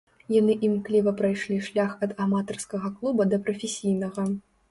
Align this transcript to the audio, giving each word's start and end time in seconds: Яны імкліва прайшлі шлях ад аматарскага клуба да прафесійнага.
Яны 0.35 0.53
імкліва 0.67 1.11
прайшлі 1.19 1.57
шлях 1.67 1.91
ад 2.07 2.15
аматарскага 2.25 2.87
клуба 2.97 3.29
да 3.35 3.41
прафесійнага. 3.47 4.27